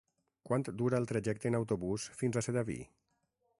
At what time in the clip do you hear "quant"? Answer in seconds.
0.49-0.63